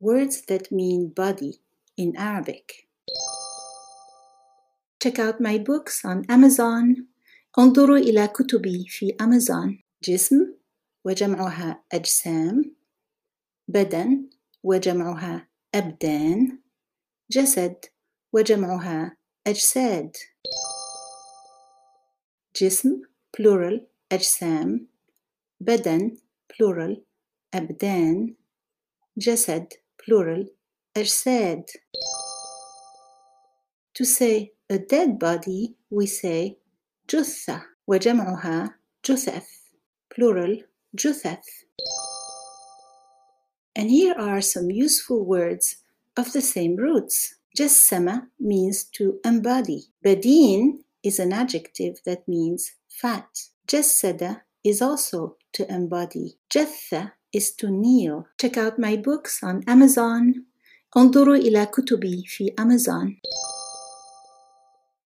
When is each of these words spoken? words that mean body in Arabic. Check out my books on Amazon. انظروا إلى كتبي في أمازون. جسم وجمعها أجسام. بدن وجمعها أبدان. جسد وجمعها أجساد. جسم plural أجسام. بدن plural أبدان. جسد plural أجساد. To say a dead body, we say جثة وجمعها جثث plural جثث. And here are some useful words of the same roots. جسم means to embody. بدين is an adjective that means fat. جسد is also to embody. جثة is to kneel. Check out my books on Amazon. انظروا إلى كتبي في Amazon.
words 0.00 0.42
that 0.48 0.72
mean 0.72 1.08
body 1.08 1.60
in 1.96 2.16
Arabic. 2.16 2.88
Check 5.02 5.18
out 5.18 5.40
my 5.40 5.58
books 5.58 6.04
on 6.04 6.24
Amazon. 6.28 7.06
انظروا 7.58 7.98
إلى 7.98 8.28
كتبي 8.28 8.84
في 8.88 9.16
أمازون. 9.20 9.82
جسم 10.02 10.54
وجمعها 11.04 11.84
أجسام. 11.92 12.76
بدن 13.68 14.30
وجمعها 14.62 15.48
أبدان. 15.74 16.58
جسد 17.30 17.76
وجمعها 18.32 19.16
أجساد. 19.46 20.16
جسم 22.62 23.02
plural 23.36 23.80
أجسام. 24.12 24.88
بدن 25.60 26.16
plural 26.52 26.96
أبدان. 27.54 28.34
جسد 29.18 29.72
plural 30.06 30.46
أجساد. 30.96 31.64
To 33.94 34.04
say 34.04 34.52
a 34.70 34.78
dead 34.78 35.18
body, 35.18 35.74
we 35.90 36.06
say 36.06 36.56
جثة 37.08 37.62
وجمعها 37.86 38.74
جثث 39.02 39.46
plural 40.14 40.62
جثث. 40.96 41.42
And 43.74 43.90
here 43.90 44.14
are 44.18 44.40
some 44.40 44.70
useful 44.70 45.24
words 45.24 45.76
of 46.16 46.32
the 46.32 46.42
same 46.42 46.76
roots. 46.76 47.36
جسم 47.58 48.28
means 48.40 48.84
to 48.84 49.20
embody. 49.24 49.88
بدين 50.04 50.84
is 51.02 51.18
an 51.18 51.32
adjective 51.32 52.00
that 52.04 52.26
means 52.28 52.72
fat. 52.88 53.28
جسد 53.68 54.40
is 54.64 54.82
also 54.82 55.36
to 55.52 55.64
embody. 55.68 56.38
جثة 56.50 57.12
is 57.32 57.54
to 57.56 57.70
kneel. 57.70 58.26
Check 58.40 58.56
out 58.56 58.78
my 58.78 58.96
books 58.96 59.42
on 59.42 59.62
Amazon. 59.68 60.44
انظروا 60.96 61.36
إلى 61.36 61.66
كتبي 61.66 62.22
في 62.26 62.54
Amazon. 62.60 63.16